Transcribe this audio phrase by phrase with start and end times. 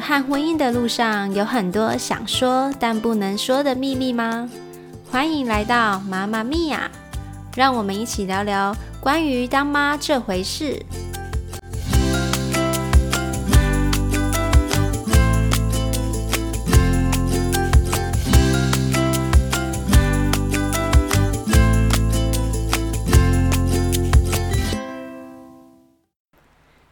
[0.00, 4.48] 和婚姻的路上，有很多想说但不能说的秘密吗？
[5.10, 6.90] 欢迎来到妈妈咪呀，
[7.56, 10.84] 让我们一起聊聊关于当妈这回事。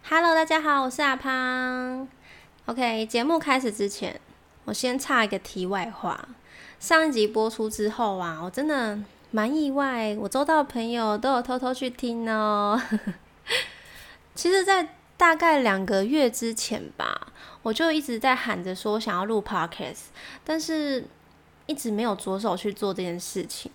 [0.08, 2.08] Hello，大家好，我是阿胖。
[2.66, 4.20] OK，节目开始之前，
[4.64, 6.28] 我先插一个题外话。
[6.80, 8.98] 上一集播出之后啊，我真的
[9.30, 12.80] 蛮意外，我周到的朋友都有偷偷去听哦。
[14.34, 17.28] 其实，在大概两个月之前吧，
[17.62, 20.06] 我就一直在喊着说想要录 Podcast，
[20.42, 21.04] 但是
[21.66, 23.70] 一直没有着手去做这件事情。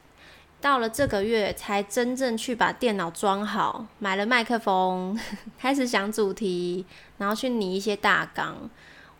[0.62, 5.20] 到了这个月，才真正去把电脑装好，买了麦克风，
[5.58, 6.86] 开始想主题，
[7.18, 8.70] 然后去拟一些大纲。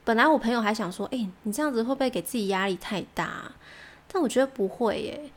[0.04, 3.52] 本来我朋友还想说：“哎，你这样子会不会给自己压力太大？”
[4.08, 5.32] 但我觉得不会耶，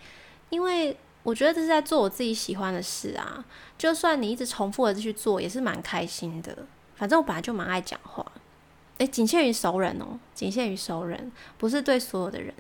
[0.51, 3.43] 因为我觉得这是在做我自己喜欢的事啊。
[3.79, 6.57] 就算你一直重复的去做，也是蛮开心的。
[6.97, 8.25] 反正我本来就蛮爱讲话。
[8.99, 12.55] 诶，仅限于熟人哦，仅限于熟人，不是对所有的人。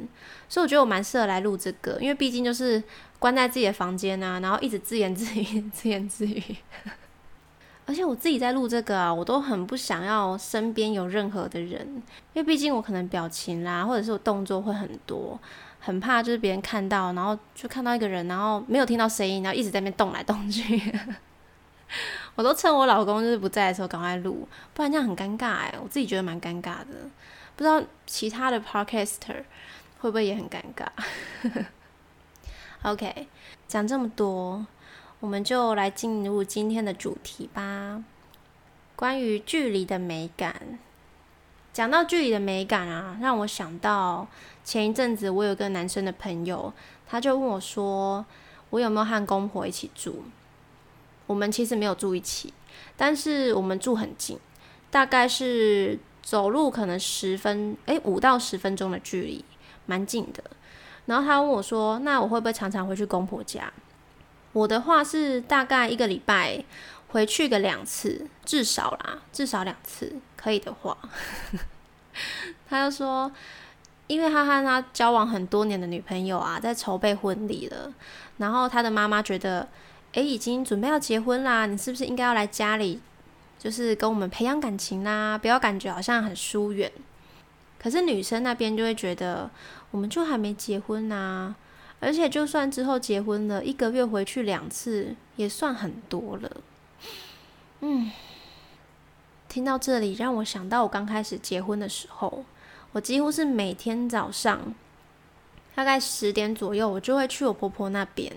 [0.48, 2.82] 所以我觉得我蛮适合来录这个，因为毕竟就是
[3.18, 6.42] 关在自己的房间啊，然后一直自言自语， 自言自语。
[7.86, 11.86] 而且我自己在录这个啊，我都很不想要身边有任何的人，
[12.32, 15.38] 因为毕竟我可能表情啦，或者是我动作会很多，
[15.78, 20.82] 很怕就是别人看到，然后就看到一个人，然后没有听到声音，然后一直在那边动来动去。
[22.34, 26.86] 我都趁我老公就是不在的时候赶快录，不然这样很尴尬哎，我自己觉得蛮尴尬的。
[27.56, 29.44] 不知道其他的 podcaster
[30.00, 30.88] 会不会也很尴尬？
[32.82, 33.28] OK，
[33.68, 34.66] 讲这么多，
[35.20, 38.02] 我们就来进入今天的主题吧。
[38.96, 40.78] 关于距离的美感，
[41.72, 44.26] 讲到距离的美感啊，让我想到
[44.64, 46.72] 前一阵子我有个男生的朋友，
[47.06, 48.26] 他就问我说，
[48.70, 50.24] 我有没有和公婆一起住？
[51.26, 52.52] 我们其实没有住一起，
[52.96, 54.38] 但是我们住很近，
[54.90, 59.44] 大概是走路可能十分诶五到十分钟的距离，
[59.86, 60.44] 蛮近的。
[61.06, 63.72] 然后他问我说：“那我会不会常常回去公婆家？”
[64.52, 66.62] 我的话是大概一个礼拜
[67.08, 70.96] 回去个两次，至少啦，至少两次，可以的话。
[72.68, 73.32] 他就说，
[74.06, 77.92] 因为他和他交往很多年的女朋友啊，在筹备婚礼了，
[78.36, 79.66] 然后他的妈妈觉得。
[80.14, 83.00] 诶，已经准备要结婚啦，你是不是应该要来家里，
[83.58, 85.36] 就是跟我们培养感情啦？
[85.36, 86.90] 不要感觉好像很疏远。
[87.78, 89.50] 可是女生那边就会觉得，
[89.90, 91.54] 我们就还没结婚呐，
[91.98, 96.50] 而且就算之后结婚了，一个月回去两次也算很多了。
[97.80, 98.12] 嗯，
[99.48, 102.44] 听到这里，让我想到我刚开始结婚的时候，
[102.92, 104.74] 我几乎是每天早上。
[105.74, 108.32] 大概十点左右，我就会去我婆婆那边，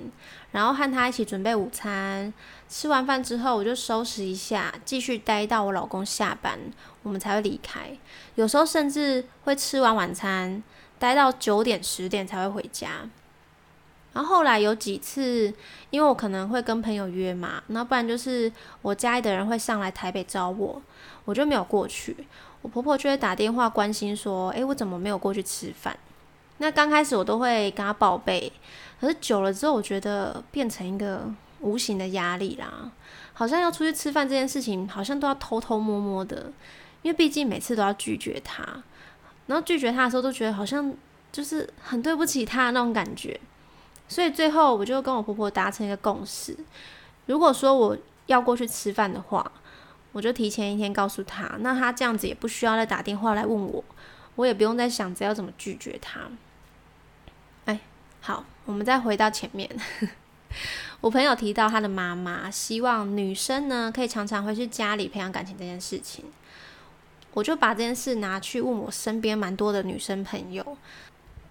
[0.51, 2.33] 然后和她一起准备午餐。
[2.67, 6.59] 吃完饭之后，我就收拾一下，继续待到我老公下班，
[7.03, 7.95] 我们才会离开。
[8.35, 10.63] 有时候甚至会吃完晚餐，
[10.97, 13.09] 待到九点十点才会回家。
[14.13, 15.53] 然后后来有几次，
[15.91, 20.81] 因为我可能会跟朋友约嘛，那不然就是我家里的人会上来台北找我，
[21.23, 22.17] 我就没有过去。
[22.63, 25.95] 我婆婆就会打电话关心说：“诶，我怎么没有过去吃饭？”
[26.59, 28.51] 那刚开始我都会跟他报备，
[28.99, 31.29] 可是久了之后，我觉得变成一个
[31.59, 32.91] 无形的压力啦。
[33.33, 36.51] 好像要出去吃饭这件事情，好像都要偷偷摸摸的，
[37.03, 38.65] 因为毕竟每次都要拒绝他，
[39.45, 40.91] 然后拒绝他的时候都觉得好像
[41.31, 43.39] 就是很对不起他那种感觉。
[44.07, 46.57] 所以最后我就跟我婆婆达成一个共识：
[47.27, 47.95] 如果说我
[48.25, 49.51] 要过去吃饭的话，
[50.13, 53.83] 我就提前一天告诉他，那他这样子也不需要再打电话来问我，
[54.35, 56.21] 我也不用再想着要怎么拒绝他。
[58.27, 59.69] 好，我们再回到前面。
[60.99, 66.25] 我朋友提到他的妈妈希望女生呢可以常常回去家里培养感情这件事情，
[67.31, 70.77] 我就把这件事拿去问我身边蛮多的女生朋友。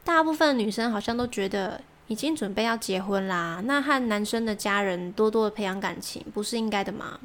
[0.04, 7.18] 大部分女生好像都觉得已经准备要结婚啦，那和男生的家人多多的培养感情不是应该的吗？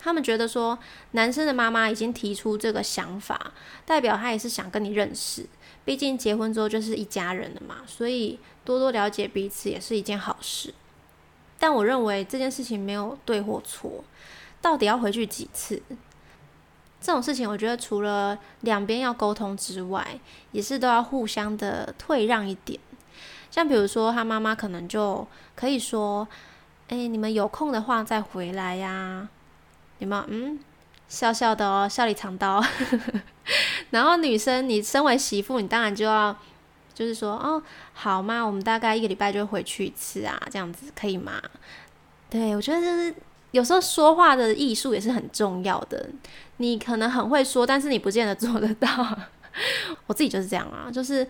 [0.00, 0.76] 他们觉得说
[1.12, 3.52] 男生的妈妈已经提出这个想法，
[3.86, 5.46] 代表他也是想跟你认识。
[5.84, 10.72] 毕竟结婚之后就是一家人了嘛，所以多多了解彼此也是一件好事。
[11.58, 14.02] 但我认为这件事情没有对或错，
[14.60, 15.82] 到底要回去几次？
[17.00, 20.18] 这种事情，我觉得除了两边要沟通之外，
[20.52, 22.80] 也是都要互相的退让一点。
[23.50, 26.26] 像比如说，他妈妈可能就可以说
[26.88, 29.28] ：“哎，你们有空的话再回来呀。”
[29.98, 30.24] 你们？
[30.28, 30.58] 嗯，
[31.08, 32.62] 笑笑的哦，笑里藏刀。
[33.90, 36.36] 然后女生，你身为媳妇，你当然就要
[36.94, 37.62] 就是说，哦，
[37.92, 38.42] 好吗？
[38.42, 41.40] 我们大概一个礼拜就回去一次啊，这样子可以吗？
[42.30, 43.14] 对我觉得就是
[43.52, 46.08] 有时候说话的艺术也是很重要的。
[46.56, 48.88] 你可能很会说，但是你不见得做得到。
[50.06, 51.24] 我自己就是这样啊，就是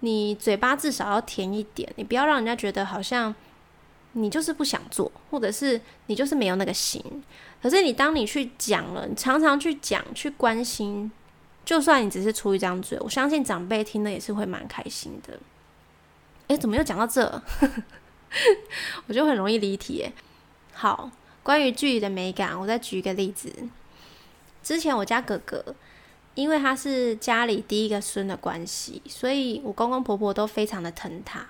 [0.00, 3.32] 你嘴巴至少要甜一点，你不要让人家觉得好像
[4.12, 7.02] 你就是不想做，或者是你就是没有那个心。
[7.62, 11.10] 可是你当你去讲了，你常常去讲、去关心，
[11.64, 15.38] 就算你只是出一张嘴，我相信长辈听了也是会蛮开心的。
[16.48, 17.42] 诶，怎么又讲到这？
[19.06, 20.10] 我就很容易离题。
[20.72, 21.10] 好，
[21.42, 23.52] 关于距离的美感，我再举一个例子。
[24.62, 25.74] 之前我家哥哥，
[26.34, 31.46] 因为他是家里第一个孙的关系，所以我公公婆婆都非常的疼他。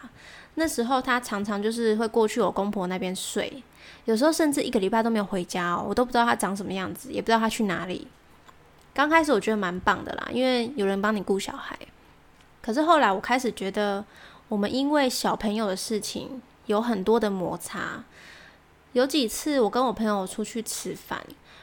[0.54, 3.62] 那时候他常常就是会过去我公婆那边睡，
[4.04, 8.06] 有时候甚至一个礼拜都没有回家哦，我都不知道他长什么样子，也不知道他去哪里。
[8.94, 11.78] 刚开始我觉得蛮棒的啦，因为有人帮你顾小孩。
[12.60, 14.04] 可是后来我开始觉得，
[14.48, 18.04] 我们因为小朋友的事情有很多的摩擦。
[18.92, 21.20] 有几次我跟我朋友出去吃饭。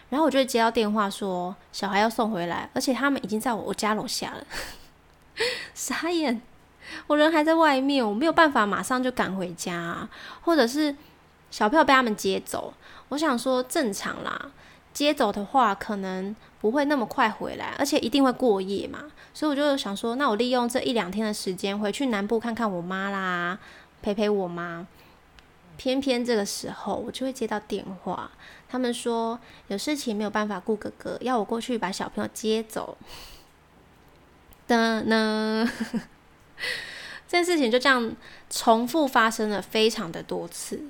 [0.09, 4.43] 然后我就接到电话说小孩要送回来，而且他们已经在我家楼下了，
[5.75, 6.41] 傻眼！
[7.07, 10.07] 我人还在外面，我没有办法马上就赶回家，
[10.41, 10.95] 或者是
[11.51, 12.73] 小朋友被他们接走。
[13.09, 14.51] 我想说正常啦，
[14.93, 19.03] 接走的话可能不会那么快回来，而且一定会过夜嘛。
[19.33, 23.57] 所以我就想说，那我利用这一两天的时间回去南部看看我妈啦，
[24.01, 24.85] 陪陪我妈。
[25.77, 28.29] 偏偏这个时候我就会接到电话。
[28.67, 32.97] 他们说有事情没有办法顾哥哥，要我过去把小朋友接走。
[34.67, 35.67] 的呢，
[37.27, 38.15] 这件事情就这样
[38.49, 40.81] 重复发生了非常的多次。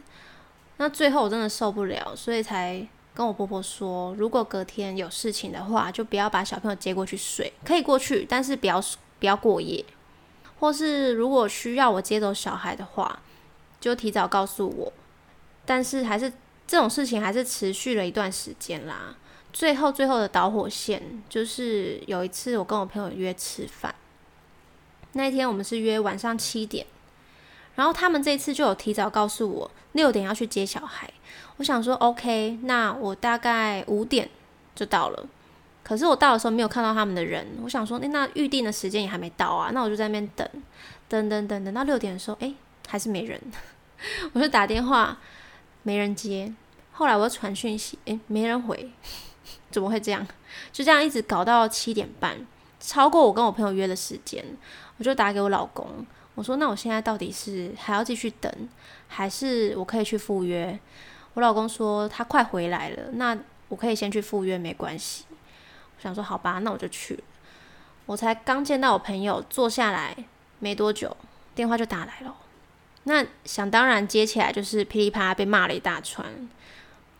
[0.78, 8.82] 那最后我真的受不了，所以才跟我婆婆说，如果隔天有事情的话，就不要把小朋友接过去睡，可以过去，但是不要
[9.20, 9.84] 不要过夜。
[10.60, 13.20] 或是如果需要我接走小孩的话，
[13.80, 14.94] 就提早告诉我。
[15.66, 16.32] 但是还是。
[16.70, 19.16] 这种事情还是持续了一段时间啦。
[19.52, 23.96] 最后，最后的导火线就是有一次我跟我朋友约吃饭，
[25.14, 26.86] 那一天我们是约晚上七点，
[27.76, 31.12] 然后他们这次就有提早告诉我六点要去接小孩。
[31.58, 34.30] 我想说 OK，那我大概五点
[34.76, 35.26] 就到了。
[35.84, 40.48] 可是我到的时候没有看到他们的人，我想说，诶，那预定的时间也还没到啊，那我就在那边等，
[41.08, 42.54] 等等等等到六点的时候，诶，
[42.88, 43.42] 还是没人，
[44.34, 45.18] 我就打电话。
[45.82, 46.54] 没人接，
[46.92, 48.92] 后来我又传讯息，诶，没人回，
[49.72, 50.28] 怎么会这样？
[50.74, 52.46] 就这样一直搞到七点半，
[52.82, 54.44] 超过我跟我朋友约的时间，
[55.00, 56.06] 我就打给我老公，
[56.36, 58.54] 我说：“那我现在到底是还要继续等，
[59.08, 60.78] 还是我可以去赴约？”
[61.36, 63.38] 我老公说他快回来了，那
[63.70, 65.26] 我可以先去赴约，没关系。
[65.32, 67.24] 我想说好吧，那我就去。
[68.06, 70.16] 我才刚见到我朋友坐下来
[70.60, 71.16] 没多久，
[71.56, 72.36] 电话就打来了。
[73.04, 76.50] 那想当然接起来就是噼里啪啦被骂了一大串，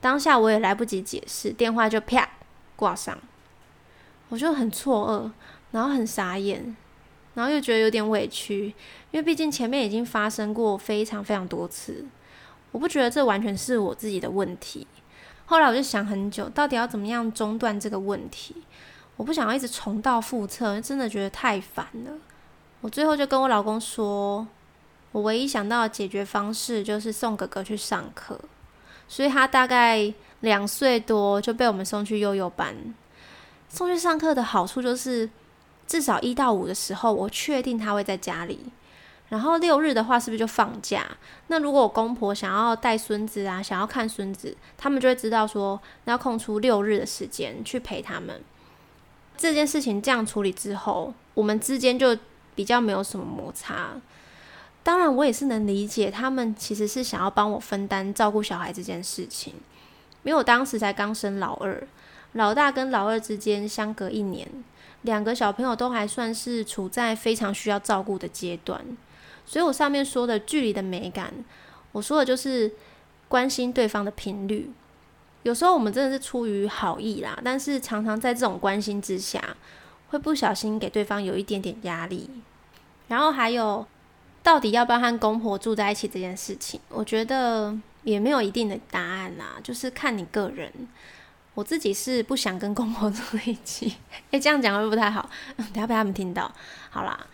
[0.02, 2.28] 当下我也来不及解释，电话就啪
[2.76, 3.18] 挂上，
[4.30, 5.32] 我就很错愕，
[5.72, 6.76] 然后很傻眼，
[7.40, 8.66] 然后又觉得有点委屈，
[9.12, 12.06] 因为毕竟前面已经发生过非常非常多次，
[12.74, 14.86] 我不觉得这完全是我自己的问题。
[15.46, 18.54] 后来我就想很久，到底要怎么样中断这个问题？
[19.16, 22.12] 我不想要一直重蹈覆辙，真的觉得太烦了。
[22.82, 24.46] 我最后就跟我老公说。
[25.12, 28.40] 我唯一想到的解决方式就是送哥哥去上课，
[29.08, 32.76] 所以他大概两岁多就被我们送去幼幼班。
[33.68, 35.28] 送去上课的好处就是，
[35.90, 38.60] 至少一到五的时候，我确定他会在家里。
[39.30, 41.06] 然后六日的话，是不是就放假？
[41.48, 48.42] 那如果我公婆想要带孙子啊，想要看孙子，他们就会知道说，那要空出六日的时间去陪他们。
[49.36, 52.16] 这件事情这样处理之后，我们之间就
[52.54, 53.92] 比较没有什么摩擦。
[54.84, 59.54] 当然，我也是能理解他们其实是想要帮我分担照顾小孩这件事情，
[60.24, 61.88] 因为我当时才刚生老二，
[62.34, 64.48] 老大跟老二之间相隔一年，
[65.04, 68.84] 两个小朋友都还算是处在非常需要照顾的阶段，
[69.46, 71.34] 所以我上面说的距离的美感，
[71.92, 72.72] 我说的就是
[73.28, 74.72] 关心对方的频率。
[75.44, 79.56] 有时候我们真的是出于好意啦，但是常常在这种关心之下，
[80.10, 82.30] 会不小心给对方有一点点压力，
[83.08, 83.86] 然后还有。
[84.42, 90.72] 到底要不要和公婆住在一起这件事情，我觉得也没有一定的答案啦，就是看你个人。
[91.54, 93.96] 我自己是不想跟公婆 住一起，
[94.32, 96.52] 诶，这样讲会不太好， 等下被他们听到。
[96.90, 97.28] 好啦，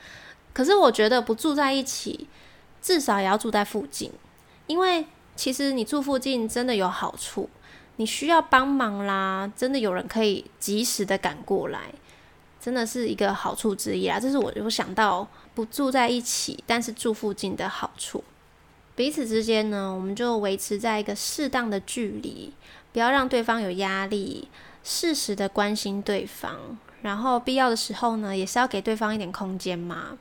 [0.53, 2.27] 可是我觉得不住在一起，
[2.81, 4.12] 至少也要住在附近，
[4.67, 5.05] 因为
[5.36, 7.50] 其实你住附近真的有好处。
[7.98, 11.93] 你需要帮忙啦，真的有人可以及时的赶过来，
[12.60, 14.19] 真的是一个好处之一啊。
[14.19, 18.22] 这是我有想到不住在一起，但是住附近的好处。
[18.95, 22.53] 彼此之间呢，我们就维持在一个适当的距离，
[22.93, 24.47] 不要让对方有压力，
[24.83, 30.17] 适时的关心对方，然后必要的时候呢，也是要给对方一点空间嘛。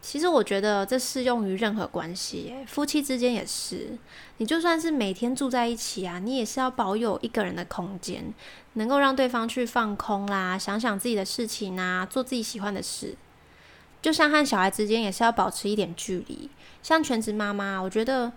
[0.00, 3.98] 其实我觉得这适用于任何关系，夫妻之间也是。
[4.38, 8.32] 你就算是每天住在一起啊，你也是要保有一个人的空间，
[8.74, 13.16] 能够让对方去放空啦，想想自己的事情啊，做自己喜欢的事。
[14.00, 16.48] 就像和小孩之间也是要保持一点距离。
[16.82, 18.30] 像全职妈妈，我觉得，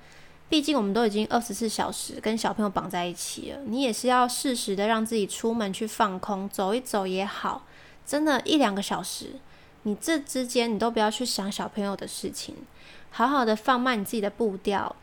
[0.49, 7.65] 毕竟我们都已经二十四小时跟小朋友绑在一起了，你也是要适时的让自己出门去放空，走一走也好，
[8.05, 9.35] 真的，一两个小时。
[9.83, 12.55] 你这之间，你都不要去想小朋友的事情，
[13.11, 14.95] 好好的放慢你自己的步调，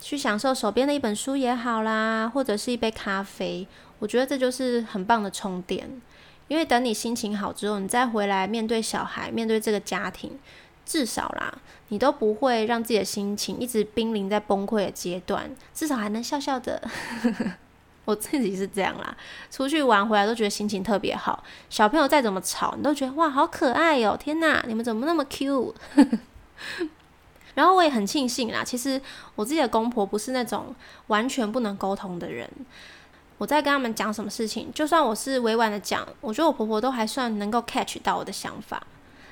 [0.00, 3.66] 去享受手边的一本书也好啦，或者是一杯咖啡，
[3.98, 6.00] 我觉得这就是很棒的充电。
[6.48, 10.38] 因为等你心情好之后，你再回来面对小孩，面对这个家庭，
[10.84, 11.54] 至少啦，
[11.88, 16.82] 你都不会让自己的心情一直濒临在崩溃的阶段，至少还能笑笑的。
[18.04, 19.16] 我自己是这样啦，
[19.48, 21.44] 出去玩回来都觉得心情特别好。
[21.70, 24.16] 小朋友再怎么吵，你都觉得哇，好可爱哟！
[24.16, 25.72] 天哪，你们怎么那么 Q？
[27.54, 29.00] 然后我也很庆幸啦，其实
[29.36, 30.74] 我自己的公婆不是那种
[31.06, 32.50] 完全不能沟通的人。
[33.42, 38.80] 我在跟他们讲什么事情，就算我是委婉的讲，我觉得我婆婆都还算能够 catch 到我的想法。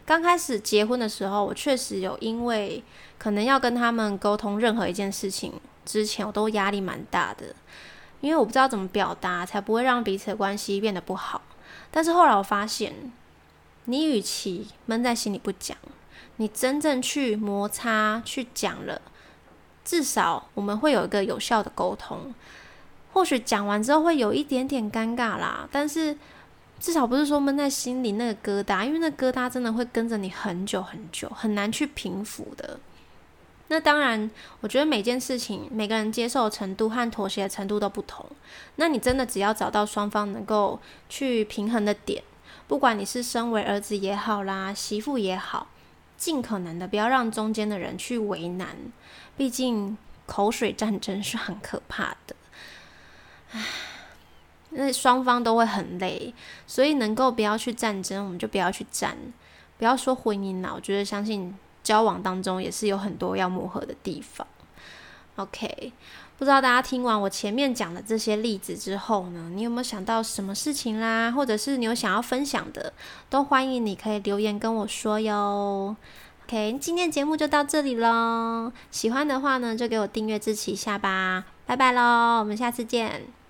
[0.04, 2.82] 刚开始结婚的时候，我确实有因为
[3.18, 5.52] 可能要跟他们沟通任何一件事情
[5.84, 7.54] 之前，我都压力蛮大的。
[8.20, 11.42] 因为我不知道怎么表达，才不会让彼此的关系变得不好。
[11.92, 13.12] 但是后来我发现，
[13.84, 15.76] 你与其闷在心里不讲，
[16.38, 19.00] 你真正去摩擦、去讲了，
[19.84, 22.34] 至少我们会有一个有效的沟通。
[23.12, 26.16] 或许讲完之后会有一点点尴尬啦，但是
[26.78, 32.78] 至少不是说闷在心里那个疙瘩，因为那疙瘩真的会跟着你很久很久，很难去平复的。
[33.68, 34.28] 那当然，
[34.60, 38.26] 我觉得每件事情每个人接受程度和妥协程度都不同。
[38.76, 42.20] 那你真的只要找到双方能够去平衡的点，
[42.66, 45.68] 不管你是身为儿子也好啦，媳妇也好，
[46.16, 48.76] 尽可能的不要让中间的人去为难。
[49.36, 52.34] 毕竟口水战争是很可怕的，
[53.52, 53.64] 唉，
[54.70, 56.34] 那双方都会很累，
[56.66, 59.16] 所以能够不要去战争，我们就不要去战。
[59.78, 61.56] 不要说婚姻啦，我觉得相信。
[61.82, 64.46] 交往当中也是有很多要磨合的地方。
[65.36, 65.94] OK，
[66.36, 71.32] 不知道大家听完我前面讲的这些例子之后呢，你有没有想到什么事情啦？
[71.32, 72.92] 或者是你有想要分享的，
[73.30, 75.96] 都欢迎你可以留言跟我说哟。
[76.44, 78.70] OK，今天节目就到这里喽。
[78.90, 81.46] 喜欢的话呢，就给我订阅支持一下吧。
[81.64, 83.32] 拜拜喽，我们下次见。